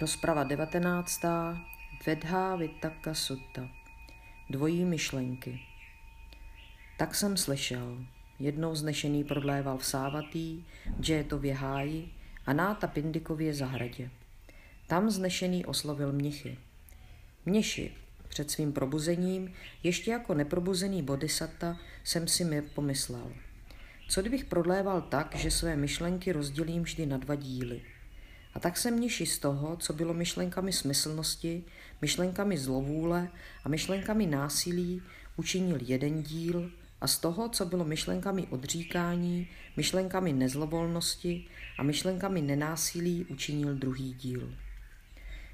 Rozprava 0.00 0.44
19. 0.44 1.22
Vedha 2.06 2.56
Vitaka 2.56 3.14
Sutta. 3.14 3.68
Dvojí 4.50 4.84
myšlenky. 4.84 5.60
Tak 6.98 7.14
jsem 7.14 7.36
slyšel. 7.36 8.04
Jednou 8.38 8.74
znešený 8.74 9.24
prodléval 9.24 9.78
v 9.78 9.86
Sávatý, 9.86 10.64
Džétově 11.00 11.54
háji 11.54 12.08
a 12.46 12.52
Náta 12.52 12.86
Pindikově 12.86 13.54
zahradě. 13.54 14.10
Tam 14.86 15.10
znešený 15.10 15.66
oslovil 15.66 16.12
mnichy. 16.12 16.58
Mniši, 17.46 17.92
před 18.28 18.50
svým 18.50 18.72
probuzením, 18.72 19.52
ještě 19.82 20.10
jako 20.10 20.34
neprobuzený 20.34 21.02
bodhisatta, 21.02 21.76
jsem 22.04 22.28
si 22.28 22.44
mi 22.44 22.62
pomyslel. 22.62 23.32
Co 24.08 24.20
kdybych 24.20 24.44
prodléval 24.44 25.02
tak, 25.02 25.34
že 25.36 25.50
své 25.50 25.76
myšlenky 25.76 26.32
rozdělím 26.32 26.82
vždy 26.82 27.06
na 27.06 27.16
dva 27.16 27.34
díly– 27.34 27.82
a 28.58 28.60
tak 28.60 28.76
se 28.76 28.90
mniši 28.90 29.26
z 29.26 29.38
toho, 29.38 29.76
co 29.76 29.92
bylo 29.92 30.14
myšlenkami 30.14 30.72
smyslnosti, 30.72 31.64
myšlenkami 32.02 32.58
zlovůle 32.58 33.28
a 33.64 33.68
myšlenkami 33.68 34.26
násilí, 34.26 35.02
učinil 35.36 35.78
jeden 35.80 36.22
díl 36.22 36.70
a 37.00 37.06
z 37.06 37.18
toho, 37.18 37.48
co 37.48 37.64
bylo 37.66 37.84
myšlenkami 37.84 38.46
odříkání, 38.46 39.48
myšlenkami 39.76 40.32
nezlovolnosti 40.32 41.46
a 41.78 41.82
myšlenkami 41.82 42.42
nenásilí, 42.42 43.26
učinil 43.30 43.74
druhý 43.74 44.14
díl. 44.14 44.54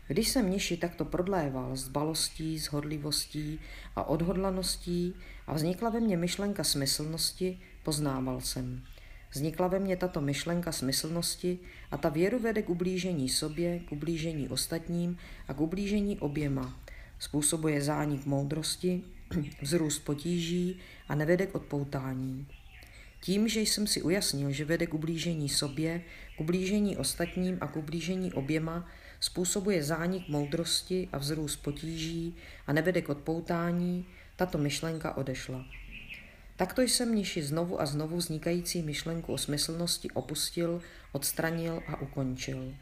Když 0.08 0.28
se 0.28 0.42
mniši 0.42 0.76
takto 0.76 1.04
prodléval 1.04 1.76
s 1.76 1.88
balostí, 1.88 2.58
s 2.60 2.66
hodlivostí 2.66 3.60
a 3.96 4.04
odhodlaností 4.04 5.14
a 5.46 5.54
vznikla 5.54 5.90
ve 5.90 6.00
mně 6.00 6.16
myšlenka 6.16 6.64
smyslnosti, 6.64 7.60
poznával 7.82 8.40
jsem– 8.40 8.82
Vznikla 9.34 9.68
ve 9.68 9.78
mně 9.78 9.96
tato 9.96 10.20
myšlenka 10.20 10.72
smyslnosti 10.72 11.58
a 11.90 11.96
ta 11.96 12.08
věru 12.08 12.38
vede 12.38 12.62
k 12.62 12.70
ublížení 12.70 13.28
sobě, 13.28 13.78
k 13.78 13.92
ublížení 13.92 14.48
ostatním 14.48 15.18
a 15.48 15.54
k 15.54 15.60
ublížení 15.60 16.18
oběma. 16.18 16.80
Způsobuje 17.18 17.82
zánik 17.82 18.26
moudrosti, 18.26 19.02
vzrůst 19.62 20.04
potíží 20.04 20.78
a 21.08 21.14
nevede 21.14 21.46
k 21.46 21.54
odpoutání. 21.54 22.46
Tím, 23.20 23.48
že 23.48 23.60
jsem 23.60 23.86
si 23.86 24.02
ujasnil, 24.02 24.50
že 24.50 24.64
vede 24.64 24.86
k 24.86 24.94
ublížení 24.94 25.48
sobě, 25.48 26.02
k 26.36 26.40
ublížení 26.40 26.96
ostatním 26.96 27.58
a 27.60 27.66
k 27.66 27.76
ublížení 27.76 28.32
oběma, 28.32 28.88
způsobuje 29.20 29.82
zánik 29.82 30.28
moudrosti 30.28 31.08
a 31.12 31.18
vzrůst 31.18 31.62
potíží 31.62 32.34
a 32.66 32.72
nevede 32.72 33.02
k 33.02 33.08
odpoutání, 33.08 34.06
tato 34.36 34.58
myšlenka 34.58 35.16
odešla. 35.16 35.64
Takto 36.56 36.82
jsem 36.82 37.10
mniši 37.10 37.42
znovu 37.42 37.80
a 37.80 37.86
znovu 37.86 38.16
vznikající 38.16 38.82
myšlenku 38.82 39.32
o 39.32 39.38
smyslnosti 39.38 40.10
opustil, 40.10 40.82
odstranil 41.12 41.82
a 41.86 42.00
ukončil. 42.00 42.74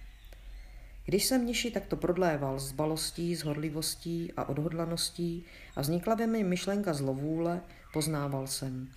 Když 1.04 1.24
jsem 1.24 1.42
mniši 1.42 1.70
takto 1.70 1.96
prodléval 1.96 2.58
s 2.58 2.72
balostí, 2.72 3.36
s 3.36 3.44
horlivostí 3.44 4.32
a 4.36 4.48
odhodlaností 4.48 5.44
a 5.76 5.80
vznikla 5.80 6.14
ve 6.14 6.26
mně 6.26 6.44
myšlenka 6.44 6.92
zlovůle, 6.92 7.60
poznával 7.92 8.46
jsem. 8.46 8.88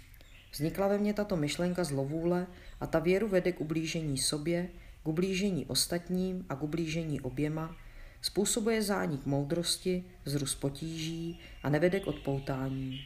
Vznikla 0.51 0.87
ve 0.87 0.97
mně 0.97 1.13
tato 1.13 1.37
myšlenka 1.37 1.83
zlovůle 1.83 2.47
a 2.79 2.87
ta 2.87 2.99
věru 2.99 3.27
vede 3.27 3.51
k 3.51 3.61
ublížení 3.61 4.17
sobě, 4.17 4.69
k 5.03 5.07
ublížení 5.07 5.65
ostatním 5.65 6.45
a 6.49 6.55
k 6.55 6.63
ublížení 6.63 7.21
oběma, 7.21 7.75
způsobuje 8.21 8.81
zánik 8.81 9.25
moudrosti, 9.25 10.03
zrůst 10.25 10.59
potíží 10.59 11.39
a 11.63 11.69
nevede 11.69 11.99
k 11.99 12.07
odpoutání. 12.07 13.01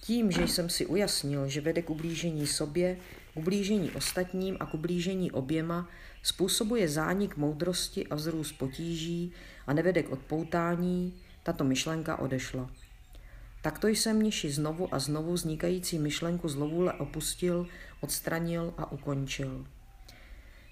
Tím, 0.00 0.30
že 0.30 0.42
jsem 0.42 0.68
si 0.68 0.86
ujasnil, 0.86 1.48
že 1.48 1.60
vede 1.60 1.82
k 1.82 1.90
ublížení 1.90 2.46
sobě, 2.46 2.96
k 3.34 3.36
ublížení 3.36 3.90
ostatním 3.90 4.56
a 4.60 4.66
k 4.66 4.74
ublížení 4.74 5.32
oběma, 5.32 5.88
způsobuje 6.22 6.88
zánik 6.88 7.36
moudrosti 7.36 8.06
a 8.06 8.14
vzrůst 8.14 8.58
potíží 8.58 9.32
a 9.66 9.72
nevede 9.72 10.02
k 10.02 10.12
odpoutání, 10.12 11.14
tato 11.42 11.64
myšlenka 11.64 12.18
odešla. 12.18 12.70
Takto 13.62 13.88
jsem 13.88 14.16
mniši 14.16 14.50
znovu 14.50 14.94
a 14.94 14.98
znovu 14.98 15.32
vznikající 15.32 15.98
myšlenku 15.98 16.48
zlovůle 16.48 16.92
opustil, 16.92 17.66
odstranil 18.00 18.74
a 18.78 18.92
ukončil. 18.92 19.66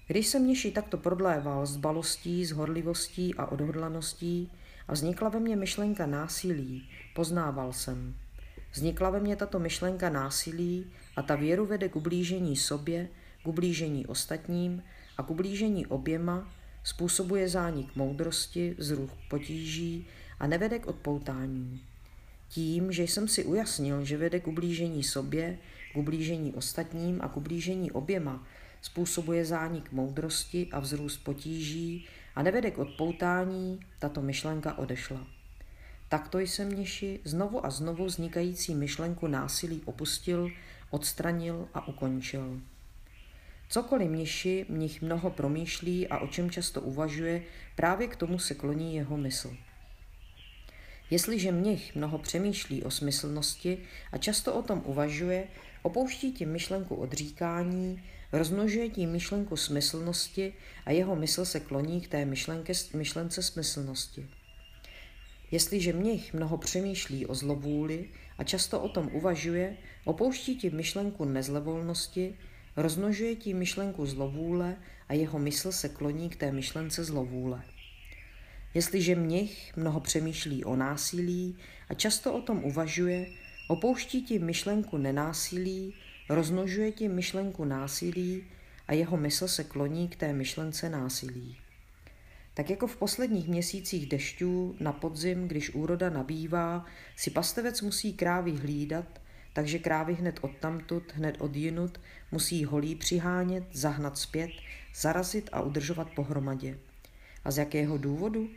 Když 0.07 0.27
jsem 0.27 0.41
mniši 0.41 0.71
takto 0.71 0.97
prodléval 0.97 1.65
s 1.65 1.77
balostí, 1.77 2.45
s 2.45 2.51
horlivostí 2.51 3.35
a 3.35 3.45
odhodlaností 3.45 4.51
a 4.87 4.93
vznikla 4.93 5.29
ve 5.29 5.39
mně 5.39 5.55
myšlenka 5.55 6.05
násilí, 6.05 6.89
poznával 7.15 7.73
jsem– 7.73 8.15
Vznikla 8.73 9.09
ve 9.09 9.19
mně 9.19 9.35
tato 9.35 9.59
myšlenka 9.59 10.09
násilí 10.09 10.85
a 11.15 11.21
ta 11.21 11.35
věru 11.35 11.65
vede 11.65 11.89
k 11.89 11.95
ublížení 11.95 12.55
sobě, 12.55 13.09
k 13.43 13.47
ublížení 13.47 14.05
ostatním 14.05 14.83
a 15.17 15.23
k 15.23 15.29
ublížení 15.29 15.87
oběma, 15.87 16.53
způsobuje 16.83 17.49
zánik 17.49 17.95
moudrosti, 17.95 18.75
zruch 18.77 19.11
potíží 19.29 20.07
a 20.39 20.47
nevede 20.47 20.79
k 20.79 20.87
odpoutání. 20.87 21.81
Tím, 22.49 22.91
že 22.91 23.03
jsem 23.03 23.27
si 23.27 23.43
ujasnil, 23.43 24.05
že 24.05 24.17
vede 24.17 24.39
k 24.39 24.47
ublížení 24.47 25.03
sobě, 25.03 25.57
k 25.93 25.97
ublížení 25.97 26.53
ostatním 26.53 27.21
a 27.21 27.27
k 27.27 27.37
ublížení 27.37 27.91
oběma, 27.91 28.47
způsobuje 28.81 29.45
zánik 29.45 29.91
moudrosti 29.91 30.67
a 30.71 30.79
vzrůst 30.79 31.23
potíží 31.23 32.07
a 32.35 32.43
nevede 32.43 32.71
k 32.71 32.77
odpoutání, 32.77 33.79
tato 33.99 34.21
myšlenka 34.21 34.77
odešla. 34.77 35.38
Takto 36.09 36.39
jsem 36.39 36.67
mniši 36.67 37.19
znovu 37.23 37.65
a 37.65 37.69
znovu 37.69 38.05
vznikající 38.05 38.75
myšlenku 38.75 39.27
násilí 39.27 39.81
opustil, 39.85 40.51
odstranil 40.89 41.67
a 41.73 41.87
ukončil. 41.87 42.61
Cokoliv 43.69 44.09
mniši 44.09 44.65
mnich 44.69 45.01
mnoho 45.01 45.29
promýšlí 45.29 46.07
a 46.07 46.19
o 46.19 46.27
čem 46.27 46.51
často 46.51 46.81
uvažuje, 46.81 47.43
právě 47.75 48.07
k 48.07 48.15
tomu 48.15 48.39
se 48.39 48.55
kloní 48.55 48.95
jeho 48.95 49.17
mysl. 49.17 49.57
Jestliže 51.09 51.51
mnich 51.51 51.95
mnoho 51.95 52.17
přemýšlí 52.17 52.83
o 52.83 52.91
smyslnosti 52.91 53.77
a 54.11 54.17
často 54.17 54.53
o 54.53 54.61
tom 54.61 54.81
uvažuje, 54.85 55.47
opouští 55.81 56.31
tím 56.31 56.49
myšlenku 56.49 56.95
odříkání, 56.95 58.03
rozmnožuje 58.31 58.89
tím 58.89 59.11
myšlenku 59.11 59.57
smyslnosti 59.57 60.53
a 60.85 60.91
jeho 60.91 61.15
mysl 61.15 61.45
se 61.45 61.59
kloní 61.59 62.01
k 62.01 62.07
té 62.07 62.25
myšlence 62.93 63.43
smyslnosti. 63.43 64.29
Jestliže 65.51 65.93
mnich 65.93 66.33
mnoho 66.33 66.57
přemýšlí 66.57 67.25
o 67.25 67.35
zlovůli 67.35 68.09
a 68.37 68.43
často 68.43 68.81
o 68.81 68.89
tom 68.89 69.09
uvažuje, 69.13 69.77
opouští 70.05 70.55
ti 70.55 70.69
myšlenku 70.69 71.25
nezlevolnosti, 71.25 72.35
rozmnožuje 72.75 73.35
ti 73.35 73.53
myšlenku 73.53 74.05
zlovůle 74.05 74.75
a 75.09 75.13
jeho 75.13 75.39
mysl 75.39 75.71
se 75.71 75.89
kloní 75.89 76.29
k 76.29 76.35
té 76.35 76.51
myšlence 76.51 77.03
zlovůle. 77.03 77.63
Jestliže 78.73 79.15
mnich 79.15 79.77
mnoho 79.77 79.99
přemýšlí 79.99 80.65
o 80.65 80.75
násilí 80.75 81.57
a 81.89 81.93
často 81.93 82.33
o 82.33 82.41
tom 82.41 82.63
uvažuje, 82.63 83.27
opouští 83.67 84.23
ti 84.23 84.39
myšlenku 84.39 84.97
nenásilí, 84.97 85.93
rozmnožuje 86.29 86.91
ti 86.91 87.07
myšlenku 87.07 87.65
násilí 87.65 88.43
a 88.87 88.93
jeho 88.93 89.17
mysl 89.17 89.47
se 89.47 89.63
kloní 89.63 90.07
k 90.07 90.15
té 90.15 90.33
myšlence 90.33 90.89
násilí. 90.89 91.57
Tak 92.59 92.69
jako 92.69 92.87
v 92.87 92.97
posledních 92.97 93.47
měsících 93.47 94.05
dešťů 94.05 94.75
na 94.79 94.93
podzim, 94.93 95.47
když 95.47 95.75
úroda 95.75 96.09
nabývá, 96.09 96.85
si 97.15 97.31
pastevec 97.31 97.81
musí 97.81 98.13
krávy 98.13 98.51
hlídat, 98.51 99.21
takže 99.53 99.79
krávy 99.79 100.13
hned 100.13 100.39
odtamtud, 100.41 101.03
hned 101.13 101.35
odjinut, 101.39 101.99
musí 102.31 102.65
holí 102.65 102.95
přihánět, 102.95 103.63
zahnat 103.71 104.17
zpět, 104.17 104.51
zarazit 104.95 105.49
a 105.51 105.61
udržovat 105.61 106.07
pohromadě. 106.15 106.77
A 107.43 107.51
z 107.51 107.57
jakého 107.57 107.97
důvodu? 107.97 108.49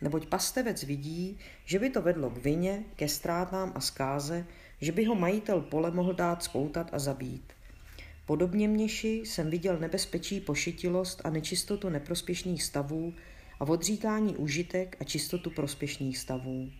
Neboť 0.00 0.26
pastevec 0.26 0.82
vidí, 0.82 1.38
že 1.64 1.78
by 1.78 1.90
to 1.90 2.02
vedlo 2.02 2.30
k 2.30 2.44
vině, 2.44 2.84
ke 2.96 3.08
ztrátám 3.08 3.72
a 3.74 3.80
zkáze, 3.80 4.46
že 4.80 4.92
by 4.92 5.04
ho 5.04 5.14
majitel 5.14 5.60
pole 5.60 5.90
mohl 5.90 6.14
dát 6.14 6.42
spoutat 6.42 6.90
a 6.92 6.98
zabít. 6.98 7.52
Podobně 8.26 8.68
mněši 8.68 9.22
jsem 9.24 9.50
viděl 9.50 9.78
nebezpečí 9.78 10.40
pošitilost 10.40 11.20
a 11.24 11.30
nečistotu 11.30 11.88
neprospěšných 11.88 12.62
stavů, 12.62 13.14
a 13.60 13.64
odříkání 13.64 14.36
užitek 14.36 14.96
a 15.00 15.04
čistotu 15.04 15.50
prospěšných 15.50 16.18
stavů. 16.18 16.70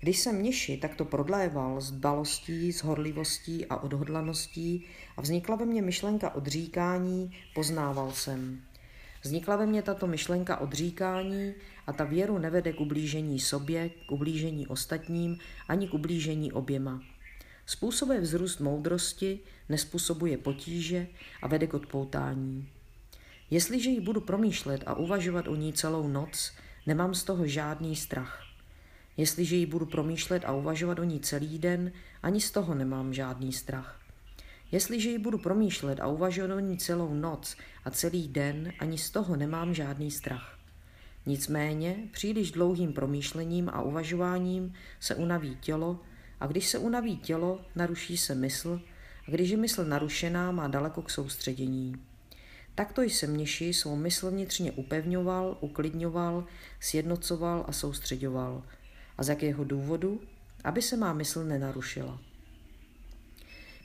Když 0.00 0.18
jsem 0.18 0.36
mniši 0.36 0.76
takto 0.76 1.04
prodléval 1.04 1.80
s 1.80 1.90
dbalostí, 1.90 2.72
s 2.72 2.82
horlivostí 2.82 3.66
a 3.66 3.76
odhodlaností 3.76 4.86
a 5.16 5.20
vznikla 5.20 5.56
ve 5.56 5.66
mně 5.66 5.82
myšlenka 5.82 6.34
odříkání, 6.34 7.30
poznával 7.54 8.12
jsem. 8.12 8.60
Vznikla 9.22 9.56
ve 9.56 9.66
mně 9.66 9.82
tato 9.82 10.06
myšlenka 10.06 10.56
odříkání 10.56 11.54
a 11.86 11.92
ta 11.92 12.04
věru 12.04 12.38
nevede 12.38 12.72
k 12.72 12.80
ublížení 12.80 13.40
sobě, 13.40 13.88
k 13.88 14.12
ublížení 14.12 14.66
ostatním 14.66 15.38
ani 15.68 15.88
k 15.88 15.94
ublížení 15.94 16.52
oběma. 16.52 17.02
Způsobuje 17.66 18.20
vzrůst 18.20 18.60
moudrosti, 18.60 19.40
nespůsobuje 19.68 20.38
potíže 20.38 21.06
a 21.42 21.48
vede 21.48 21.66
k 21.66 21.74
odpoutání. 21.74 22.68
Jestliže 23.54 23.90
ji 23.90 24.00
budu 24.00 24.20
promýšlet 24.20 24.82
a 24.86 24.94
uvažovat 24.94 25.48
o 25.48 25.54
ní 25.54 25.72
celou 25.72 26.08
noc, 26.08 26.52
nemám 26.86 27.14
z 27.14 27.24
toho 27.24 27.46
žádný 27.46 27.96
strach. 27.96 28.42
Jestliže 29.16 29.56
ji 29.56 29.66
budu 29.66 29.86
promýšlet 29.86 30.44
a 30.44 30.52
uvažovat 30.52 30.98
o 30.98 31.04
ní 31.04 31.20
celý 31.20 31.58
den, 31.58 31.92
ani 32.22 32.40
z 32.40 32.50
toho 32.50 32.74
nemám 32.74 33.14
žádný 33.14 33.52
strach. 33.52 34.00
Jestliže 34.72 35.10
ji 35.10 35.18
budu 35.18 35.38
promýšlet 35.38 36.00
a 36.00 36.06
uvažovat 36.06 36.54
o 36.54 36.58
ní 36.58 36.78
celou 36.78 37.14
noc 37.14 37.56
a 37.84 37.90
celý 37.90 38.28
den, 38.28 38.72
ani 38.78 38.98
z 38.98 39.10
toho 39.10 39.36
nemám 39.36 39.74
žádný 39.74 40.10
strach. 40.10 40.58
Nicméně 41.26 41.96
příliš 42.12 42.50
dlouhým 42.50 42.92
promýšlením 42.92 43.68
a 43.68 43.82
uvažováním 43.82 44.74
se 45.00 45.14
unaví 45.14 45.56
tělo 45.60 46.00
a 46.40 46.46
když 46.46 46.68
se 46.68 46.78
unaví 46.78 47.16
tělo, 47.16 47.60
naruší 47.76 48.16
se 48.16 48.34
mysl 48.34 48.80
a 49.28 49.30
když 49.30 49.50
je 49.50 49.56
mysl 49.56 49.84
narušená, 49.84 50.50
má 50.52 50.68
daleko 50.68 51.02
k 51.02 51.10
soustředění. 51.10 52.13
Takto 52.74 53.02
jsem 53.02 53.32
mniši 53.32 53.74
svou 53.74 53.96
mysl 53.96 54.30
vnitřně 54.30 54.72
upevňoval, 54.72 55.58
uklidňoval, 55.60 56.44
sjednocoval 56.80 57.64
a 57.68 57.72
soustředoval. 57.72 58.62
A 59.18 59.22
z 59.22 59.28
jakého 59.28 59.64
důvodu? 59.64 60.20
Aby 60.64 60.82
se 60.82 60.96
má 60.96 61.12
mysl 61.12 61.44
nenarušila. 61.44 62.20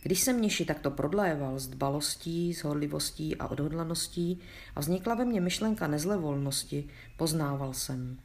Když 0.03 0.21
se 0.21 0.33
mniši 0.33 0.65
takto 0.65 0.91
prodléval 0.91 1.59
s 1.59 1.67
dbalostí, 1.67 2.53
s 2.53 2.63
horlivostí 2.63 3.35
a 3.35 3.47
odhodlaností 3.47 4.39
a 4.75 4.79
vznikla 4.79 5.15
ve 5.15 5.25
mně 5.25 5.41
myšlenka 5.41 5.87
nezlevolnosti, 5.87 6.89
poznával 7.17 7.73
jsem. 7.73 8.19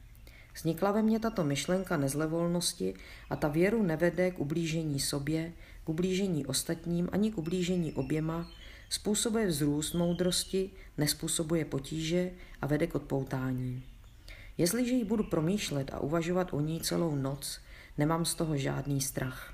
Vznikla 0.55 0.91
ve 0.91 1.01
mně 1.01 1.19
tato 1.19 1.43
myšlenka 1.43 1.97
nezlevolnosti 1.97 2.93
a 3.29 3.35
ta 3.35 3.47
věru 3.47 3.83
nevede 3.83 4.31
k 4.31 4.39
ublížení 4.39 4.99
sobě, 4.99 5.53
k 5.83 5.89
ublížení 5.89 6.45
ostatním 6.45 7.09
ani 7.11 7.31
k 7.31 7.37
ublížení 7.37 7.93
oběma, 7.93 8.51
způsobuje 8.89 9.47
vzrůst 9.47 9.93
moudrosti, 9.93 10.69
nespůsobuje 10.97 11.65
potíže 11.65 12.31
a 12.61 12.67
vede 12.67 12.87
k 12.87 12.95
odpoutání. 12.95 13.83
Jestliže 14.57 14.93
ji 14.93 15.05
budu 15.05 15.23
promýšlet 15.23 15.93
a 15.93 15.99
uvažovat 15.99 16.53
o 16.53 16.61
ní 16.61 16.81
celou 16.81 17.15
noc, 17.15 17.59
nemám 17.97 18.25
z 18.25 18.35
toho 18.35 18.57
žádný 18.57 19.01
strach. 19.01 19.53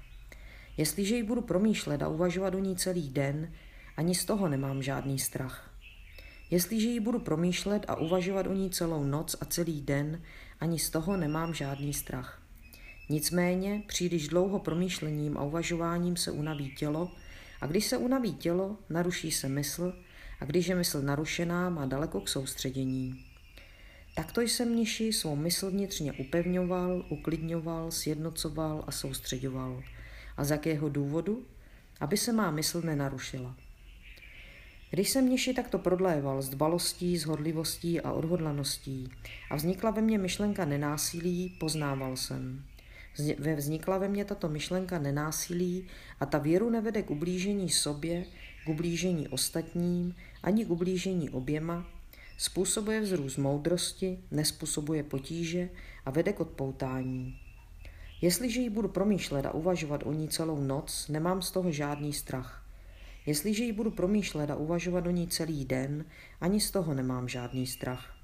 Jestliže 0.78 1.16
ji 1.16 1.24
budu 1.24 1.42
promýšlet 1.42 2.02
a 2.02 2.08
uvažovat 2.08 2.56
o 2.56 2.60
ní 2.60 2.76
celý 2.76 3.10
den, 3.10 3.52
ani 3.98 4.16
z 4.16 4.26
toho 4.26 4.50
nemám 4.50 4.84
žádný 4.84 5.20
strach. 5.20 5.72
Jestliže 6.50 6.88
ji 6.88 7.00
budu 7.00 7.20
promýšlet 7.20 7.86
a 7.88 7.96
uvažovat 7.96 8.48
o 8.48 8.54
ní 8.54 8.70
celou 8.70 9.04
noc 9.04 9.36
a 9.42 9.46
celý 9.46 9.82
den, 9.82 10.22
ani 10.60 10.80
z 10.80 10.90
toho 10.90 11.18
nemám 11.18 11.54
žádný 11.54 11.94
strach. 11.94 12.42
Nicméně 13.10 13.84
příliš 13.88 14.28
dlouho 14.28 14.60
promýšlením 14.60 15.38
a 15.38 15.44
uvažováním 15.44 16.18
se 16.18 16.32
unaví 16.32 16.76
tělo 16.76 17.12
a 17.62 17.68
když 17.68 17.86
se 17.86 17.98
unaví 17.98 18.34
tělo, 18.34 18.78
naruší 18.90 19.32
se 19.32 19.50
mysl 19.50 19.94
a 20.40 20.46
když 20.46 20.68
je 20.68 20.76
mysl 20.76 21.02
narušená, 21.02 21.70
má 21.70 21.86
daleko 21.86 22.22
k 22.22 22.30
soustředění. 22.30 23.26
Takto 24.16 24.42
jsem 24.42 24.70
mniši 24.70 25.14
svou 25.14 25.36
mysl 25.36 25.72
vnitřně 25.72 26.14
upevňoval, 26.14 27.06
uklidňoval, 27.10 27.92
sjednocoval 27.92 28.84
a 28.88 28.92
soustředoval. 28.92 29.84
A 30.38 30.44
z 30.44 30.52
jakého 30.52 30.90
důvodu? 30.90 31.46
Aby 32.00 32.18
se 32.18 32.34
má 32.34 32.52
mysl 32.52 32.82
nenarušila. 32.82 33.56
Když 34.90 35.10
jsem 35.10 35.26
mniši 35.26 35.54
takto 35.54 35.80
prodléval 35.80 36.42
s 36.42 36.50
dbalostí, 36.50 37.18
s 37.18 37.26
hodlivostí 37.26 38.02
a 38.02 38.12
odhodlaností 38.12 39.10
a 39.50 39.56
vznikla 39.56 39.92
ve 39.92 40.02
mně 40.02 40.18
myšlenka 40.18 40.66
nenásilí, 40.66 41.58
poznával 41.60 42.18
jsem. 42.18 42.64
Vznikla 43.56 43.98
ve 43.98 44.08
mně 44.08 44.26
tato 44.26 44.50
myšlenka 44.50 45.00
nenásilí 45.00 45.88
a 46.20 46.26
ta 46.26 46.38
věru 46.38 46.70
nevede 46.70 47.02
k 47.04 47.12
ublížení 47.12 47.70
sobě, 47.70 48.26
k 48.66 48.70
ublížení 48.70 49.28
ostatním, 49.28 50.16
ani 50.44 50.66
k 50.66 50.70
ublížení 50.70 51.30
oběma, 51.30 51.88
způsobuje 52.38 53.02
vzrůst 53.02 53.38
moudrosti, 53.38 54.20
nespůsobuje 54.32 55.04
potíže 55.04 55.70
a 56.06 56.12
vede 56.12 56.34
k 56.34 56.40
odpoutání. 56.40 57.36
Jestliže 58.22 58.62
ji 58.62 58.70
budu 58.70 58.88
promýšlet 58.88 59.46
a 59.46 59.54
uvažovat 59.54 60.04
o 60.06 60.14
ní 60.14 60.30
celou 60.30 60.62
noc, 60.62 61.08
nemám 61.08 61.42
z 61.42 61.52
toho 61.52 61.72
žádný 61.72 62.14
strach. 62.14 62.66
Jestliže 63.26 63.64
ji 63.64 63.72
budu 63.72 63.92
promýšlet 63.92 64.52
a 64.52 64.56
uvažovat 64.56 65.08
o 65.08 65.12
ní 65.12 65.28
celý 65.28 65.66
den, 65.66 66.06
ani 66.42 66.62
z 66.62 66.72
toho 66.72 66.94
nemám 66.94 67.28
žádný 67.28 67.68
strach. 67.68 68.16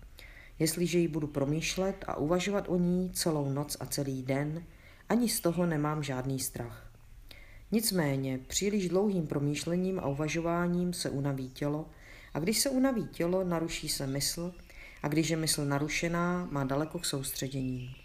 Jestliže 0.59 0.99
ji 0.99 1.07
budu 1.07 1.27
promýšlet 1.27 2.05
a 2.07 2.17
uvažovat 2.17 2.65
o 2.67 2.77
ní 2.77 3.11
celou 3.13 3.49
noc 3.49 3.77
a 3.79 3.85
celý 3.85 4.23
den, 4.23 4.63
ani 5.09 5.29
z 5.29 5.39
toho 5.39 5.65
nemám 5.65 6.03
žádný 6.03 6.39
strach. 6.39 6.91
Nicméně 7.71 8.39
příliš 8.47 8.89
dlouhým 8.89 9.27
promýšlením 9.27 9.99
a 9.99 10.07
uvažováním 10.07 10.93
se 10.93 11.09
unaví 11.09 11.49
tělo 11.49 11.85
a 12.33 12.39
když 12.39 12.59
se 12.59 12.69
unaví 12.69 13.07
tělo, 13.07 13.43
naruší 13.43 13.89
se 13.89 14.07
mysl 14.07 14.53
a 15.03 15.07
když 15.07 15.29
je 15.29 15.37
mysl 15.37 15.65
narušená, 15.65 16.47
má 16.51 16.63
daleko 16.63 16.99
k 16.99 17.05
soustředění. 17.05 17.95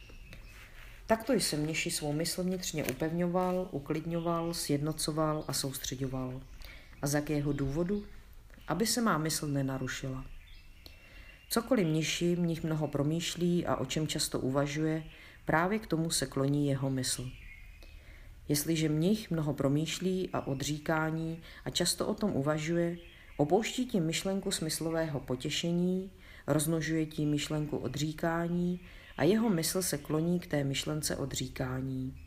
Takto 1.07 1.33
jsem 1.33 1.63
mniši 1.63 1.91
svou 1.91 2.13
mysl 2.13 2.43
vnitřně 2.43 2.85
upevňoval, 2.85 3.69
uklidňoval, 3.71 4.55
sjednocoval 4.55 5.45
a 5.49 5.53
soustředoval. 5.53 6.41
A 7.03 7.07
z 7.07 7.15
jakého 7.15 7.53
důvodu? 7.53 8.05
Aby 8.69 8.87
se 8.87 9.01
má 9.01 9.19
mysl 9.19 9.49
nenarušila. 9.49 10.25
Cokoliv 11.49 11.87
mniši 11.87 12.37
mnich 12.37 12.65
mnoho 12.65 12.89
promýšlí 12.89 13.67
a 13.67 13.77
o 13.77 13.87
čem 13.87 14.07
často 14.07 14.41
uvažuje, 14.41 15.05
právě 15.44 15.79
k 15.79 15.87
tomu 15.87 16.11
se 16.11 16.27
kloní 16.27 16.69
jeho 16.69 16.91
mysl. 16.91 17.31
Jestliže 18.49 18.89
mnich 18.89 19.31
mnoho 19.31 19.55
promýšlí 19.55 20.31
a 20.33 20.47
odříkání 20.47 21.43
a 21.65 21.71
často 21.71 22.06
o 22.06 22.15
tom 22.15 22.37
uvažuje, 22.37 22.99
opouští 23.37 23.87
tím 23.87 24.05
myšlenku 24.05 24.50
smyslového 24.50 25.21
potěšení, 25.21 26.11
roznožuje 26.47 27.06
tím 27.06 27.31
myšlenku 27.31 27.77
odříkání 27.77 28.81
a 29.17 29.25
jeho 29.25 29.50
mysl 29.50 29.83
se 29.83 29.99
kloní 29.99 30.41
k 30.41 30.47
té 30.47 30.65
myšlence 30.65 31.17
odříkání. 31.17 32.19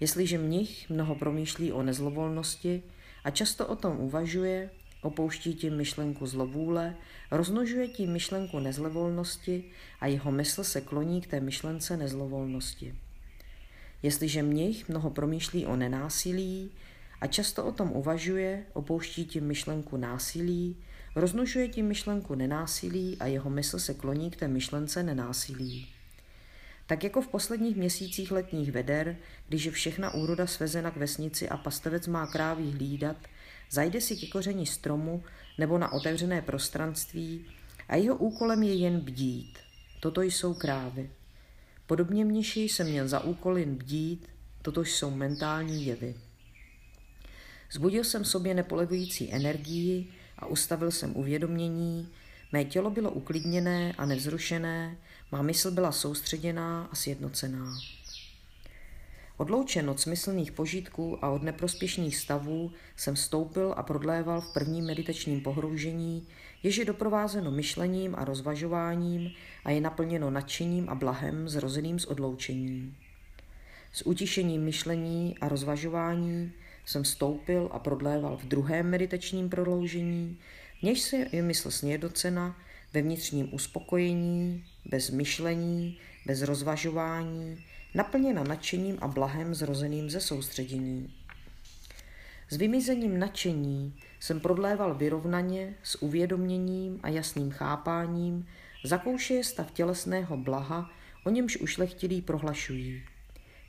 Jestliže 0.00 0.38
mnich 0.38 0.90
mnoho 0.90 1.14
promýšlí 1.14 1.72
o 1.72 1.82
nezlovolnosti 1.82 2.82
a 3.24 3.30
často 3.30 3.66
o 3.66 3.76
tom 3.76 4.00
uvažuje, 4.00 4.70
opouští 5.02 5.54
tím 5.54 5.76
myšlenku 5.76 6.26
zlovůle, 6.26 6.94
roznožuje 7.30 7.88
tím 7.88 8.12
myšlenku 8.12 8.58
nezlovolnosti 8.58 9.64
a 10.00 10.06
jeho 10.06 10.32
mysl 10.32 10.64
se 10.64 10.80
kloní 10.80 11.20
k 11.20 11.26
té 11.26 11.40
myšlence 11.40 11.96
nezlovolnosti. 11.96 12.94
Jestliže 14.02 14.42
mnich 14.42 14.88
mnoho 14.88 15.10
promýšlí 15.10 15.66
o 15.66 15.76
nenásilí 15.76 16.70
a 17.20 17.26
často 17.26 17.64
o 17.64 17.72
tom 17.72 17.92
uvažuje, 17.92 18.64
opouští 18.72 19.24
tím 19.24 19.44
myšlenku 19.44 19.96
násilí, 19.96 20.76
roznožuje 21.14 21.68
tím 21.68 21.86
myšlenku 21.86 22.34
nenásilí 22.34 23.16
a 23.20 23.26
jeho 23.26 23.50
mysl 23.50 23.78
se 23.78 23.94
kloní 23.94 24.30
k 24.30 24.36
té 24.36 24.48
myšlence 24.48 25.02
nenásilí. 25.02 25.88
Tak 26.86 27.04
jako 27.04 27.22
v 27.22 27.28
posledních 27.28 27.76
měsících 27.76 28.30
letních 28.30 28.72
veder, 28.72 29.16
když 29.48 29.64
je 29.64 29.72
všechna 29.72 30.14
úroda 30.14 30.46
svezena 30.46 30.90
k 30.90 30.96
vesnici 30.96 31.48
a 31.48 31.56
pastevec 31.56 32.06
má 32.06 32.26
kráví 32.26 32.72
hlídat, 32.72 33.16
zajde 33.70 34.00
si 34.00 34.16
ke 34.16 34.26
koření 34.26 34.66
stromu 34.66 35.24
nebo 35.58 35.78
na 35.78 35.92
otevřené 35.92 36.42
prostranství 36.42 37.46
a 37.88 37.96
jeho 37.96 38.16
úkolem 38.16 38.62
je 38.62 38.74
jen 38.74 39.00
bdít. 39.00 39.58
Toto 40.00 40.22
jsou 40.22 40.54
krávy. 40.54 41.10
Podobně 41.86 42.24
mniši 42.24 42.60
jsem 42.60 42.86
měl 42.86 43.08
za 43.08 43.20
úkol 43.20 43.58
jen 43.58 43.74
bdít, 43.74 44.28
toto 44.62 44.84
jsou 44.84 45.10
mentální 45.10 45.86
jevy. 45.86 46.14
Zbudil 47.72 48.04
jsem 48.04 48.24
sobě 48.24 48.54
nepolevující 48.54 49.32
energii 49.32 50.08
a 50.38 50.46
ustavil 50.46 50.90
jsem 50.90 51.16
uvědomění, 51.16 52.08
mé 52.52 52.64
tělo 52.64 52.90
bylo 52.90 53.10
uklidněné 53.10 53.92
a 53.98 54.06
nevzrušené, 54.06 54.96
má 55.32 55.42
mysl 55.42 55.70
byla 55.70 55.92
soustředěná 55.92 56.88
a 56.92 56.96
sjednocená. 56.96 57.74
Odloučen 59.38 59.90
od 59.90 60.00
smyslných 60.00 60.52
požitků 60.52 61.24
a 61.24 61.30
od 61.30 61.42
neprospěšných 61.42 62.16
stavů 62.16 62.72
jsem 62.96 63.16
stoupil 63.16 63.74
a 63.76 63.82
prodléval 63.82 64.40
v 64.40 64.52
prvním 64.52 64.84
meditačním 64.84 65.40
pohroužení, 65.40 66.26
jež 66.62 66.76
je 66.76 66.84
doprovázeno 66.84 67.50
myšlením 67.50 68.14
a 68.14 68.24
rozvažováním 68.24 69.30
a 69.64 69.70
je 69.70 69.80
naplněno 69.80 70.30
nadšením 70.30 70.88
a 70.88 70.94
blahem 70.94 71.48
zrozeným 71.48 71.98
z 71.98 72.06
odloučení. 72.06 72.94
S 73.92 74.06
utišením 74.06 74.62
myšlení 74.62 75.38
a 75.40 75.48
rozvažování 75.48 76.52
jsem 76.84 77.04
stoupil 77.04 77.68
a 77.72 77.78
prodléval 77.78 78.36
v 78.36 78.44
druhém 78.44 78.90
meditačním 78.90 79.48
prodloužení, 79.48 80.38
něž 80.82 81.00
se 81.00 81.16
je 81.32 81.42
mysl 81.42 81.70
snědocena 81.70 82.56
ve 82.94 83.02
vnitřním 83.02 83.54
uspokojení, 83.54 84.64
bez 84.84 85.10
myšlení, 85.10 85.98
bez 86.26 86.42
rozvažování, 86.42 87.64
naplněna 87.94 88.44
nadšením 88.44 88.98
a 89.00 89.08
blahem 89.08 89.54
zrozeným 89.54 90.10
ze 90.10 90.20
soustředění. 90.20 91.14
S 92.50 92.56
vymizením 92.56 93.18
nadšení 93.18 93.94
jsem 94.20 94.40
prodléval 94.40 94.94
vyrovnaně 94.94 95.74
s 95.82 96.02
uvědoměním 96.02 97.00
a 97.02 97.08
jasným 97.08 97.50
chápáním, 97.50 98.46
zakoušeje 98.84 99.44
stav 99.44 99.70
tělesného 99.70 100.36
blaha, 100.36 100.90
o 101.24 101.30
němž 101.30 101.56
ušlechtilí 101.56 102.22
prohlašují. 102.22 103.02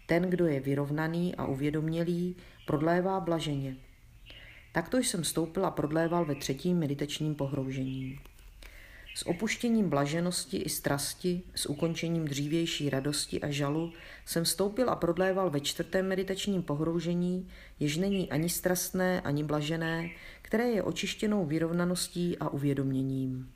Ten, 0.06 0.24
kdo 0.24 0.46
je 0.46 0.60
vyrovnaný 0.60 1.36
a 1.36 1.46
uvědomělý, 1.46 2.36
prodlévá 2.66 3.20
blaženě. 3.20 3.76
Takto 4.72 4.98
jsem 4.98 5.24
stoupil 5.24 5.66
a 5.66 5.72
prodléval 5.72 6.26
ve 6.26 6.36
třetím 6.36 6.78
meditačním 6.78 7.36
pohroužení. 7.36 8.20
S 9.16 9.28
opuštěním 9.28 9.90
blaženosti 9.90 10.58
i 10.58 10.70
strasti, 10.70 11.42
s 11.56 11.66
ukončením 11.66 12.26
dřívější 12.26 12.90
radosti 12.90 13.42
a 13.42 13.50
žalu 13.50 13.94
jsem 14.26 14.44
vstoupil 14.44 14.90
a 14.90 14.96
prodléval 14.96 15.50
ve 15.50 15.60
čtvrtém 15.60 16.08
meditačním 16.08 16.64
pohroužení, 16.64 17.50
jež 17.80 17.98
není 17.98 18.32
ani 18.32 18.50
strastné, 18.50 19.22
ani 19.22 19.44
blažené, 19.44 20.10
které 20.42 20.70
je 20.70 20.84
očištěnou 20.84 21.46
vyrovnaností 21.46 22.38
a 22.38 22.50
uvědoměním. 22.50 23.52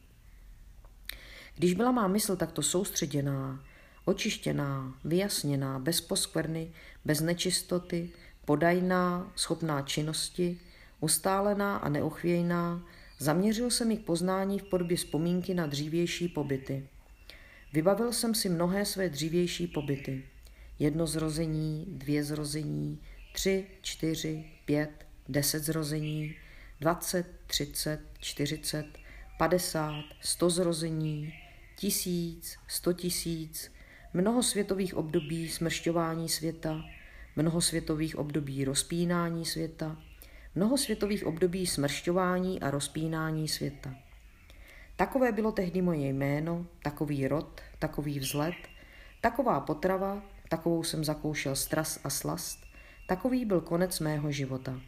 Když 1.56 1.74
byla 1.74 1.92
má 1.92 2.08
mysl 2.08 2.36
takto 2.36 2.62
soustředěná, 2.62 3.64
očištěná, 4.06 4.94
vyjasněná, 5.06 5.80
bez 5.80 6.02
poskvrny, 6.02 6.72
bez 7.06 7.22
nečistoty, 7.22 8.10
podajná, 8.46 9.32
schopná 9.36 9.82
činnosti, 9.82 10.60
ustálená 11.00 11.78
a 11.78 11.90
neochvějná, 11.90 12.84
zaměřil 13.24 13.72
se 13.72 13.86
mi 13.86 13.98
k 13.98 14.06
poznání 14.06 14.60
v 14.60 14.64
podobě 14.64 14.98
vzpomínky 14.98 15.54
na 15.54 15.68
dřívější 15.68 16.28
pobyty. 16.28 16.88
Vybavil 17.74 18.14
jsem 18.14 18.36
si 18.36 18.50
mnohé 18.50 18.86
své 18.86 19.10
dřívější 19.10 19.68
pobyty. 19.68 20.24
Jedno 20.80 21.08
zrození, 21.08 21.86
dvě 21.88 22.24
zrození, 22.24 23.00
tři, 23.34 23.66
čtyři, 23.82 24.46
pět, 24.66 25.06
deset 25.30 25.64
zrození, 25.64 26.36
dvacet, 26.82 27.26
třicet, 27.48 28.00
čtyřicet, 28.20 28.86
padesát, 29.38 30.04
sto 30.22 30.50
zrození, 30.50 31.34
tisíc, 31.78 32.58
sto 32.68 32.94
tisíc, 32.94 33.72
mnoho 34.14 34.44
světových 34.44 34.96
období 34.96 35.50
smršťování 35.50 36.30
světa, 36.30 36.84
mnoho 37.36 37.62
světových 37.62 38.16
období 38.16 38.66
rozpínání 38.66 39.46
světa, 39.46 39.98
mnoho 40.56 40.78
světových 40.78 41.26
období 41.26 41.68
smršťování 41.68 42.62
a 42.62 42.72
rozpínání 42.72 43.48
světa. 43.48 43.96
Takové 44.96 45.32
bylo 45.32 45.52
tehdy 45.52 45.82
moje 45.82 46.08
jméno, 46.08 46.66
takový 46.84 47.28
rod, 47.28 47.62
takový 47.80 48.20
vzlet, 48.20 48.56
taková 49.22 49.60
potrava, 49.60 50.22
takovou 50.50 50.84
jsem 50.84 51.04
zakoušel 51.04 51.56
stras 51.56 52.00
a 52.04 52.10
slast, 52.10 52.60
takový 53.08 53.46
byl 53.46 53.62
konec 53.62 54.00
mého 54.00 54.32
života. 54.32 54.80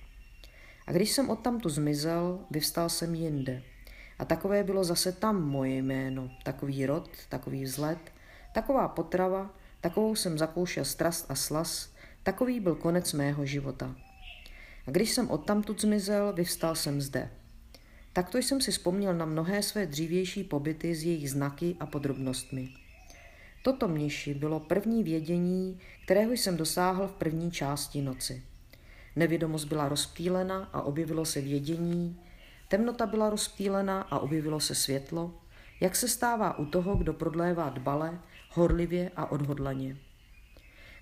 A 0.87 0.91
když 0.91 1.11
jsem 1.11 1.29
odtamtu 1.29 1.69
zmizel, 1.69 2.39
vyvstal 2.51 2.89
jsem 2.89 3.15
jinde. 3.15 3.63
A 4.19 4.25
takové 4.25 4.63
bylo 4.63 4.83
zase 4.83 5.11
tam 5.11 5.43
moje 5.43 5.75
jméno, 5.75 6.31
takový 6.43 6.85
rod, 6.85 7.09
takový 7.29 7.63
vzlet, 7.63 8.13
taková 8.53 8.87
potrava, 8.87 9.49
takovou 9.81 10.15
jsem 10.15 10.37
zakoušel 10.37 10.85
strast 10.85 11.25
a 11.29 11.35
slas, 11.35 11.93
takový 12.23 12.59
byl 12.59 12.75
konec 12.75 13.13
mého 13.13 13.45
života. 13.45 13.95
A 14.87 14.91
když 14.91 15.11
jsem 15.11 15.29
odtamtud 15.29 15.81
zmizel, 15.81 16.33
vyvstal 16.33 16.75
jsem 16.75 17.01
zde. 17.01 17.29
Takto 18.13 18.37
jsem 18.37 18.61
si 18.61 18.71
vzpomněl 18.71 19.13
na 19.13 19.25
mnohé 19.25 19.63
své 19.63 19.85
dřívější 19.85 20.43
pobyty 20.43 20.95
s 20.95 21.03
jejich 21.03 21.31
znaky 21.31 21.75
a 21.79 21.85
podrobnostmi. 21.85 22.69
Toto 23.63 23.87
mniši 23.87 24.33
bylo 24.33 24.59
první 24.59 25.03
vědění, 25.03 25.79
kterého 26.03 26.31
jsem 26.31 26.57
dosáhl 26.57 27.07
v 27.07 27.13
první 27.13 27.51
části 27.51 28.01
noci. 28.01 28.43
Nevědomost 29.15 29.65
byla 29.65 29.89
rozptýlena 29.89 30.69
a 30.73 30.81
objevilo 30.81 31.25
se 31.25 31.41
vědění, 31.41 32.19
temnota 32.67 33.05
byla 33.05 33.29
rozptýlena 33.29 34.01
a 34.01 34.19
objevilo 34.19 34.59
se 34.59 34.75
světlo, 34.75 35.33
jak 35.81 35.95
se 35.95 36.07
stává 36.07 36.59
u 36.59 36.65
toho, 36.65 36.95
kdo 36.95 37.13
prodlévá 37.13 37.69
dbale, 37.69 38.19
horlivě 38.49 39.11
a 39.15 39.31
odhodlaně. 39.31 39.97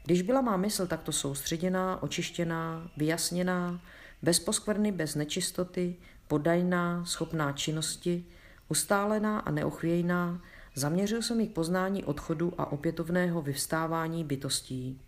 Když 0.04 0.22
byla 0.22 0.42
má 0.42 0.58
mysl 0.58 0.88
takto 0.88 1.12
soustředěná, 1.12 2.04
očištěná, 2.04 2.92
vyjasněná, 2.98 3.82
bez 4.22 4.40
poskvrny, 4.40 4.92
bez 4.92 5.16
nečistoty, 5.16 5.96
podajná, 6.28 7.06
schopná 7.06 7.52
činnosti, 7.52 8.26
ustálená 8.70 9.40
a 9.40 9.52
neochvějná, 9.52 10.42
zaměřil 10.76 11.22
jsem 11.22 11.40
ji 11.40 11.48
k 11.48 11.54
poznání 11.54 12.04
odchodu 12.04 12.54
a 12.58 12.72
opětovného 12.72 13.42
vyvstávání 13.42 14.24
bytostí. 14.24 15.02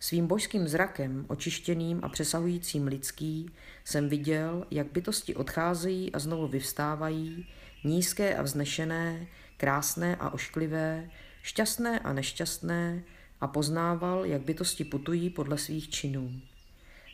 Svým 0.00 0.26
božským 0.26 0.68
zrakem, 0.68 1.24
očištěným 1.28 2.00
a 2.02 2.08
přesahujícím 2.08 2.86
lidský, 2.86 3.50
jsem 3.84 4.08
viděl, 4.08 4.66
jak 4.70 4.92
bytosti 4.92 5.34
odcházejí 5.34 6.12
a 6.12 6.18
znovu 6.18 6.48
vyvstávají, 6.48 7.46
nízké 7.84 8.36
a 8.36 8.42
vznešené, 8.42 9.26
krásné 9.56 10.16
a 10.16 10.30
ošklivé, 10.30 11.10
šťastné 11.42 11.98
a 11.98 12.12
nešťastné, 12.12 13.02
a 13.40 13.46
poznával, 13.46 14.24
jak 14.24 14.42
bytosti 14.42 14.84
putují 14.84 15.30
podle 15.30 15.58
svých 15.58 15.90
činů. 15.90 16.32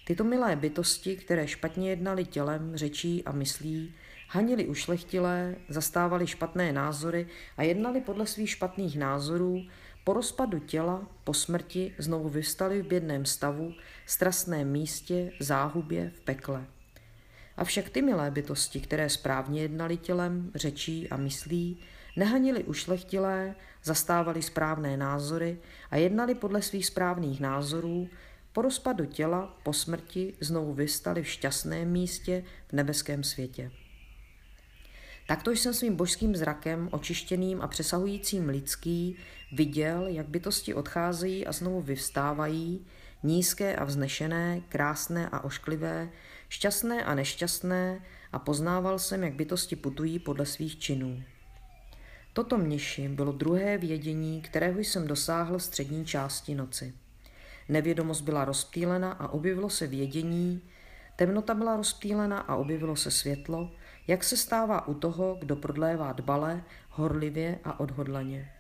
Tyto 0.06 0.25
milé 0.25 0.56
bytosti, 0.56 1.16
které 1.16 1.49
špatně 1.49 1.90
jednali 1.90 2.25
tělem, 2.25 2.73
řečí 2.75 3.25
a 3.25 3.33
myslí, 3.33 3.95
hanili 4.28 4.66
ušlechtilé, 4.66 5.56
zastávali 5.68 6.26
špatné 6.26 6.73
názory 6.73 7.26
a 7.56 7.62
jednali 7.62 8.00
podle 8.00 8.26
svých 8.26 8.50
špatných 8.50 8.99
názorů, 8.99 9.62
po 10.04 10.12
rozpadu 10.12 10.59
těla, 10.59 11.09
po 11.25 11.35
smrti 11.35 11.95
znovu 11.99 12.28
vyvstali 12.28 12.83
v 12.83 12.87
bědném 12.87 13.25
stavu, 13.25 13.75
strastném 14.06 14.71
místě, 14.73 15.33
záhubě, 15.40 16.12
v 16.14 16.21
pekle. 16.21 16.66
Avšak 17.56 17.88
ty 17.88 18.02
milé 18.02 18.30
bytosti, 18.30 18.80
které 18.80 19.09
správně 19.09 19.62
jednali 19.62 19.97
tělem, 19.97 20.50
řečí 20.54 21.09
a 21.11 21.16
myslí, 21.16 21.78
nehanili 22.16 22.64
ušlechtilé, 22.64 23.54
zastávali 23.85 24.42
správné 24.42 24.96
názory 24.96 25.58
a 25.90 25.96
jednali 25.96 26.35
podle 26.35 26.62
svých 26.62 26.87
správných 26.87 27.40
názorů, 27.40 28.08
po 28.52 28.62
rozpadu 28.62 29.04
těla, 29.04 29.56
po 29.62 29.73
smrti 29.73 30.35
znovu 30.40 30.75
vystali 30.75 31.23
v 31.23 31.28
šťastném 31.28 31.90
místě 31.90 32.44
v 32.68 32.73
nebeském 32.73 33.25
světě. 33.25 33.70
Takto 35.26 35.50
jsem 35.50 35.75
svým 35.75 35.96
božským 35.96 36.37
zrakem, 36.37 36.88
očištěným 36.92 37.62
a 37.62 37.68
přesahujícím 37.68 38.49
lidský, 38.49 39.16
viděl, 39.52 40.06
jak 40.06 40.28
bytosti 40.28 40.75
odcházejí 40.75 41.46
a 41.46 41.52
znovu 41.52 41.80
vyvstávají, 41.80 42.87
nízké 43.23 43.76
a 43.76 43.85
vznešené, 43.85 44.61
krásné 44.68 45.28
a 45.28 45.44
ošklivé, 45.44 46.08
šťastné 46.49 47.04
a 47.04 47.14
nešťastné 47.14 48.00
a 48.32 48.38
poznával 48.38 48.99
jsem, 48.99 49.23
jak 49.23 49.35
bytosti 49.35 49.76
putují 49.76 50.18
podle 50.18 50.46
svých 50.46 50.78
činů. 50.78 51.23
Toto 52.37 52.59
mniši 52.59 53.09
bylo 53.09 53.33
druhé 53.33 53.78
vědění, 53.78 54.43
kterého 54.43 54.81
jsem 54.81 55.07
dosáhl 55.07 55.59
střední 55.59 56.05
části 56.05 56.55
noci. 56.55 56.95
Nevědomost 57.69 58.21
byla 58.21 58.45
rozptýlena 58.45 59.12
a 59.12 59.28
objevilo 59.28 59.71
se 59.71 59.87
vědění, 59.87 60.62
temnota 61.16 61.55
byla 61.55 61.76
rozptýlena 61.76 62.38
a 62.40 62.57
objevilo 62.57 62.97
se 62.97 63.11
světlo, 63.11 63.71
jak 64.07 64.25
se 64.25 64.37
stává 64.37 64.88
u 64.88 64.95
toho, 64.95 65.37
kdo 65.40 65.57
prodlévá 65.57 66.12
dbale, 66.12 66.64
horlivě 66.90 67.59
a 67.64 67.81
odhodlaně. 67.81 68.52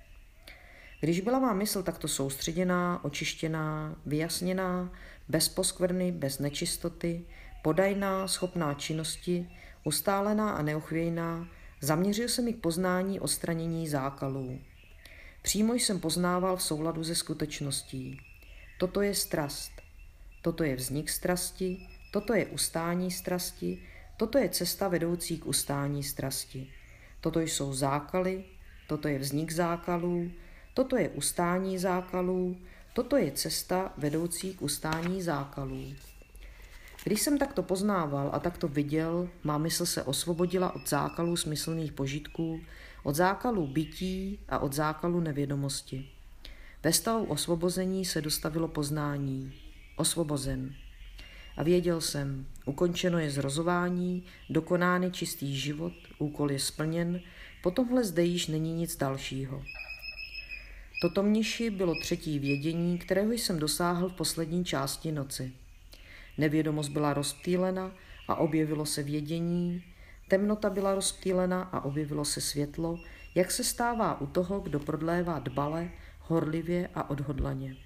Když 1.00 1.20
byla 1.20 1.38
má 1.38 1.54
mysl 1.54 1.82
takto 1.82 2.08
soustředěná, 2.08 3.04
očištěná, 3.04 3.96
vyjasněná, 4.06 4.92
bez 5.28 5.48
poskvrny, 5.48 6.12
bez 6.12 6.38
nečistoty, 6.38 7.24
podajná, 7.62 8.28
schopná 8.28 8.74
činnosti, 8.74 9.50
ustálená 9.84 10.50
a 10.50 10.62
neochvějná, 10.62 11.48
zaměřil 11.80 12.28
se 12.28 12.42
mi 12.42 12.52
k 12.52 12.60
poznání 12.60 13.20
odstranění 13.20 13.88
zákalů. 13.88 14.60
Přímo 15.42 15.74
jsem 15.74 16.00
poznával 16.00 16.56
v 16.56 16.62
souladu 16.62 17.04
ze 17.04 17.14
skutečností. 17.14 18.20
Toto 18.78 19.02
je 19.02 19.14
strast, 19.14 19.72
toto 20.42 20.64
je 20.64 20.76
vznik 20.76 21.10
strasti, 21.10 21.88
toto 22.10 22.34
je 22.34 22.46
ustání 22.46 23.10
strasti, 23.10 23.82
toto 24.16 24.38
je 24.38 24.48
cesta 24.48 24.88
vedoucí 24.88 25.38
k 25.38 25.46
ustání 25.46 26.02
strasti. 26.02 26.70
Toto 27.20 27.40
jsou 27.40 27.74
zákaly, 27.74 28.44
toto 28.86 29.08
je 29.08 29.18
vznik 29.18 29.52
zákalů, 29.52 30.30
toto 30.74 30.96
je 30.96 31.08
ustání 31.08 31.78
zákalů, 31.78 32.56
toto 32.92 33.16
je 33.16 33.32
cesta 33.32 33.92
vedoucí 33.96 34.54
k 34.54 34.62
ustání 34.62 35.22
zákalů. 35.22 35.94
Když 37.06 37.20
jsem 37.20 37.38
takto 37.38 37.62
poznával 37.62 38.30
a 38.32 38.38
takto 38.38 38.68
viděl, 38.68 39.28
má 39.44 39.58
mysl 39.58 39.86
se 39.86 40.02
osvobodila 40.02 40.74
od 40.74 40.88
zákalů 40.88 41.36
smyslných 41.36 41.92
požitků, 41.92 42.60
od 43.02 43.14
zákalů 43.14 43.66
bytí 43.66 44.38
a 44.48 44.58
od 44.58 44.72
zákalů 44.72 45.20
nevědomosti. 45.20 46.08
Ve 46.82 46.92
stavu 46.92 47.24
osvobození 47.24 48.04
se 48.04 48.22
dostavilo 48.22 48.68
poznání. 48.68 49.52
Osvobozen. 49.96 50.74
A 51.56 51.62
věděl 51.62 52.00
jsem, 52.00 52.46
ukončeno 52.64 53.18
je 53.18 53.30
zrozování, 53.30 54.24
dokonány 54.50 55.10
čistý 55.10 55.56
život, 55.56 55.92
úkol 56.18 56.52
je 56.52 56.58
splněn, 56.58 57.20
po 57.62 57.70
tomhle 57.70 58.04
zde 58.04 58.22
již 58.22 58.46
není 58.46 58.72
nic 58.72 58.96
dalšího. 58.96 59.62
Toto 61.02 61.22
mniši 61.22 61.70
bylo 61.70 61.94
třetí 62.00 62.38
vědění, 62.38 62.98
kterého 62.98 63.32
jsem 63.32 63.58
dosáhl 63.58 64.08
v 64.08 64.14
poslední 64.14 64.64
části 64.64 65.12
noci. 65.12 65.52
Nevědomost 66.38 66.88
byla 66.88 67.14
rozptýlena 67.14 67.92
a 68.28 68.34
objevilo 68.34 68.86
se 68.86 69.02
vědění, 69.02 69.82
temnota 70.28 70.70
byla 70.70 70.94
rozptýlena 70.94 71.62
a 71.62 71.84
objevilo 71.84 72.24
se 72.24 72.40
světlo, 72.40 72.98
jak 73.34 73.50
se 73.50 73.64
stává 73.64 74.20
u 74.20 74.26
toho, 74.26 74.60
kdo 74.60 74.80
prodlévá 74.80 75.38
dbale, 75.38 75.90
horlivě 76.20 76.88
a 76.94 77.10
odhodlaně. 77.10 77.76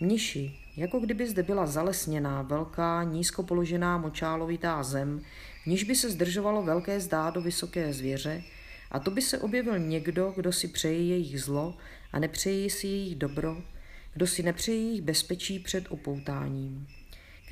Mniši, 0.00 0.56
jako 0.76 1.00
kdyby 1.00 1.26
zde 1.28 1.42
byla 1.42 1.66
zalesněná, 1.66 2.42
velká, 2.42 3.02
nízko 3.02 3.42
položená 3.42 3.98
močálovitá 3.98 4.82
zem, 4.82 5.20
v 5.62 5.66
níž 5.66 5.84
by 5.84 5.94
se 5.94 6.10
zdržovalo 6.10 6.62
velké 6.62 7.00
zdádo 7.00 7.40
vysoké 7.40 7.92
zvěře, 7.92 8.42
a 8.90 8.98
to 8.98 9.10
by 9.10 9.22
se 9.22 9.38
objevil 9.38 9.78
někdo, 9.78 10.32
kdo 10.36 10.52
si 10.52 10.68
přeje 10.68 11.06
jejich 11.06 11.42
zlo 11.42 11.76
a 12.12 12.18
nepřeje 12.18 12.70
si 12.70 12.86
jejich 12.86 13.16
dobro, 13.16 13.56
kdo 14.14 14.26
si 14.26 14.42
nepřeje 14.42 14.78
jejich 14.78 15.02
bezpečí 15.02 15.58
před 15.58 15.84
opoutáním. 15.88 16.86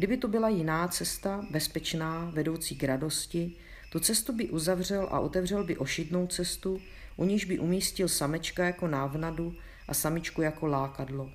Kdyby 0.01 0.17
to 0.17 0.29
byla 0.29 0.49
jiná 0.49 0.89
cesta, 0.89 1.47
bezpečná, 1.51 2.31
vedoucí 2.35 2.77
k 2.77 2.85
radosti, 2.85 3.53
tu 3.93 4.01
cestu 4.01 4.33
by 4.33 4.51
uzavřel 4.51 5.09
a 5.11 5.21
otevřel 5.21 5.65
by 5.65 5.77
ošidnou 5.77 6.27
cestu, 6.27 6.81
u 7.17 7.25
níž 7.25 7.45
by 7.45 7.59
umístil 7.59 8.09
samečka 8.09 8.65
jako 8.65 8.89
návnadu 8.89 9.55
a 9.89 9.95
samičku 9.95 10.43
jako 10.43 10.67
lákadlo. 10.67 11.31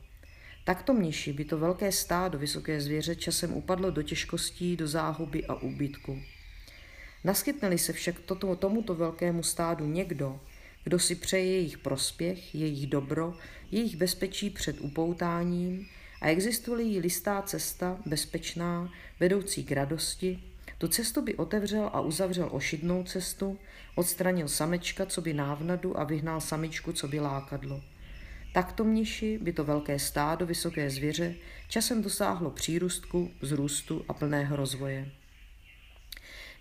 Takto 0.63 0.93
mniši 0.93 1.33
by 1.33 1.45
to 1.45 1.57
velké 1.57 1.91
stádo 1.91 2.39
vysoké 2.39 2.81
zvěře 2.81 3.15
časem 3.15 3.53
upadlo 3.53 3.91
do 3.91 4.01
těžkostí, 4.01 4.75
do 4.75 4.87
záhuby 4.87 5.45
a 5.45 5.55
úbytku. 5.55 6.19
Naskytneli 7.23 7.77
se 7.77 7.93
však 7.93 8.19
toto, 8.19 8.55
tomuto 8.55 8.95
velkému 8.95 9.43
stádu 9.43 9.85
někdo, 9.85 10.39
kdo 10.83 10.99
si 10.99 11.15
přeje 11.15 11.45
jejich 11.45 11.77
prospěch, 11.77 12.55
jejich 12.55 12.87
dobro, 12.87 13.33
jejich 13.71 13.95
bezpečí 13.95 14.49
před 14.49 14.81
upoutáním 14.81 15.87
a 16.21 16.27
existuje-li 16.27 16.99
listá 16.99 17.41
cesta, 17.41 17.97
bezpečná, 18.05 18.91
vedoucí 19.19 19.63
k 19.63 19.71
radosti, 19.71 20.43
tu 20.77 20.87
cestu 20.87 21.21
by 21.21 21.35
otevřel 21.35 21.89
a 21.93 22.01
uzavřel 22.01 22.49
ošidnou 22.51 23.03
cestu, 23.03 23.59
odstranil 23.95 24.47
samečka, 24.47 25.05
co 25.05 25.21
by 25.21 25.33
návnadu 25.33 25.99
a 25.99 26.03
vyhnal 26.03 26.41
samičku, 26.41 26.93
co 26.93 27.07
by 27.07 27.19
lákadlo. 27.19 27.81
Takto 28.53 28.83
mniši 28.83 29.39
by 29.41 29.53
to 29.53 29.63
velké 29.63 29.99
stádo 29.99 30.45
vysoké 30.45 30.89
zvěře 30.89 31.35
časem 31.67 32.01
dosáhlo 32.01 32.51
přírůstku, 32.51 33.31
zrůstu 33.41 34.05
a 34.07 34.13
plného 34.13 34.55
rozvoje. 34.55 35.11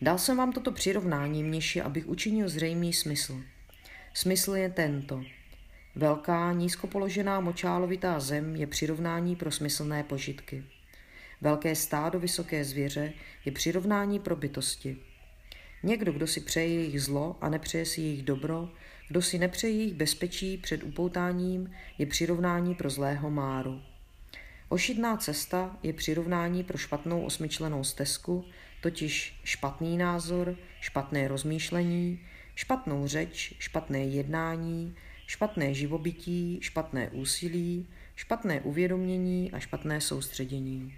Dal 0.03 0.19
jsem 0.19 0.37
vám 0.37 0.53
toto 0.53 0.73
přirovnání 0.73 1.45
mniši, 1.45 1.81
abych 1.81 2.07
učinil 2.07 2.49
zřejmý 2.49 2.93
smysl. 2.93 3.41
Smysl 4.15 4.55
je 4.55 4.71
tento. 4.71 5.25
Velká, 5.97 6.53
nízkopoložená 6.53 7.41
močálovitá 7.41 8.21
zem 8.21 8.57
je 8.57 8.67
přirovnání 8.67 9.37
pro 9.37 9.51
smyslné 9.51 10.05
požitky. 10.05 10.65
Velké 11.41 11.77
stádo 11.77 12.21
vysoké 12.21 12.65
zvěře 12.65 13.13
je 13.45 13.53
přirovnání 13.53 14.19
pro 14.19 14.37
bytosti. 14.37 14.97
Někdo, 15.83 16.13
kdo 16.13 16.27
si 16.27 16.41
přeje 16.41 16.69
jejich 16.69 17.03
zlo 17.03 17.37
a 17.41 17.49
nepřeje 17.49 17.87
si 17.87 18.01
jejich 18.01 18.23
dobro, 18.23 18.69
kdo 19.09 19.23
si 19.23 19.39
nepřeje 19.39 19.73
jejich 19.75 19.95
bezpečí 19.95 20.57
před 20.57 20.83
upoutáním, 20.83 21.71
je 21.99 22.07
přirovnání 22.07 22.75
pro 22.75 22.91
zlého 22.91 23.31
máru. 23.31 23.81
Ošidná 24.69 25.17
cesta 25.17 25.77
je 25.83 25.93
přirovnání 25.93 26.65
pro 26.65 26.79
špatnou 26.79 27.25
osmičlenou 27.25 27.85
stezku, 27.85 28.45
totiž 28.81 29.41
špatný 29.45 29.99
názor, 29.99 30.57
špatné 30.81 31.29
rozmýšlení, 31.29 32.21
špatnou 32.55 33.07
řeč, 33.07 33.55
špatné 33.59 34.05
jednání, 34.05 34.97
špatné 35.27 35.75
živobytí, 35.75 36.59
špatné 36.63 37.11
úsilí, 37.11 37.87
špatné 38.17 38.61
uvědomění 38.61 39.53
a 39.53 39.59
špatné 39.59 40.01
soustředění. 40.01 40.95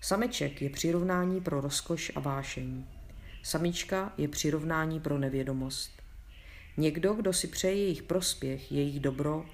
Sameček 0.00 0.62
je 0.62 0.70
přirovnání 0.70 1.40
pro 1.40 1.60
rozkoš 1.60 2.12
a 2.14 2.20
vášeň. 2.20 2.84
Samička 3.42 4.12
je 4.18 4.28
přirovnání 4.28 5.00
pro 5.00 5.18
nevědomost. 5.18 6.02
Někdo, 6.76 7.14
kdo 7.14 7.32
si 7.32 7.46
přeje 7.46 7.74
jejich 7.74 8.02
prospěch, 8.02 8.72
jejich 8.72 9.00
dobro, 9.00 9.46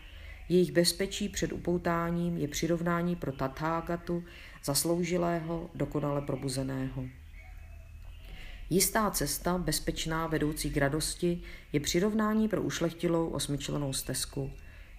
jejich 0.49 0.73
bezpečí 0.73 1.29
před 1.29 1.53
upoutáním 1.53 2.37
je 2.39 2.49
přirovnání 2.49 3.17
pro 3.17 3.33
tatágatu, 3.33 4.25
zasloužilého, 4.65 5.71
dokonale 5.75 6.23
probuzeného. 6.23 7.05
Jistá 8.73 9.11
cesta, 9.11 9.59
bezpečná, 9.59 10.27
vedoucí 10.27 10.71
k 10.71 10.77
radosti, 10.77 11.43
je 11.73 11.81
přirovnání 11.81 12.49
pro 12.49 12.63
ušlechtilou 12.63 13.29
osmičlenou 13.29 13.93
stezku, 13.93 14.51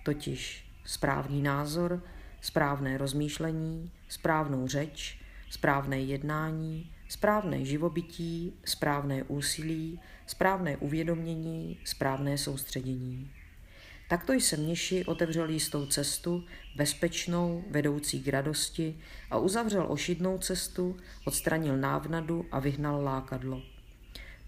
totiž 0.06 0.66
správný 0.86 1.42
názor, 1.42 2.04
správné 2.42 2.98
rozmýšlení, 2.98 3.92
správnou 4.10 4.68
řeč, 4.68 5.20
správné 5.50 6.00
jednání, 6.00 6.92
správné 7.10 7.66
živobytí, 7.66 8.54
správné 8.66 9.24
úsilí, 9.24 10.00
správné 10.28 10.78
uvědomění, 10.78 11.80
správné 11.86 12.38
soustředění. 12.38 13.32
Takto 14.10 14.34
jsem 14.34 14.64
mniši 14.64 15.06
otevřel 15.06 15.50
jistou 15.50 15.86
cestu, 15.86 16.44
bezpečnou, 16.76 17.64
vedoucí 17.70 18.24
k 18.24 18.28
radosti 18.28 18.98
a 19.32 19.38
uzavřel 19.38 19.86
ošidnou 19.90 20.38
cestu, 20.38 20.98
odstranil 21.26 21.78
návnadu 21.78 22.46
a 22.52 22.60
vyhnal 22.60 23.04
lákadlo. 23.04 23.62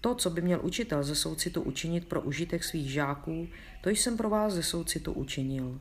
To, 0.00 0.14
co 0.14 0.30
by 0.30 0.42
měl 0.42 0.60
učitel 0.62 1.04
ze 1.04 1.14
soucitu 1.14 1.62
učinit 1.62 2.08
pro 2.08 2.20
užitek 2.20 2.64
svých 2.64 2.90
žáků, 2.90 3.48
to 3.80 3.90
jsem 3.90 4.16
pro 4.16 4.30
vás 4.30 4.52
ze 4.52 4.62
soucitu 4.62 5.12
učinil. 5.12 5.80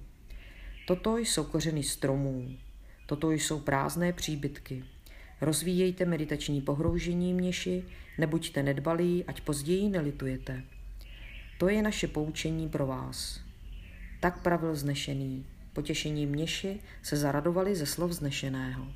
Toto 0.88 1.18
jsou 1.18 1.44
kořeny 1.44 1.84
stromů, 1.84 2.58
toto 3.06 3.32
jsou 3.32 3.60
prázdné 3.60 4.14
příbytky. 4.14 4.84
Rozvíjejte 5.42 6.06
meditační 6.06 6.62
pohroužení 6.62 7.34
měši, 7.34 7.84
nebuďte 8.18 8.64
nedbalí, 8.64 9.24
ať 9.28 9.42
později 9.42 9.90
nelitujete. 9.90 10.64
To 11.58 11.70
je 11.70 11.82
naše 11.82 12.08
poučení 12.08 12.70
pro 12.70 12.88
vás. 12.88 13.45
Tak 14.20 14.42
pravil 14.42 14.76
znešený. 14.76 15.46
Potěšení 15.74 16.26
měši 16.26 16.80
se 17.04 17.18
zaradovali 17.18 17.76
ze 17.76 17.86
slov 17.86 18.12
znešeného. 18.12 18.88